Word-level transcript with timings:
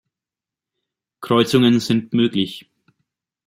Kreuzungen 1.21 1.79
sind 1.79 2.11
möglich. 2.13 2.65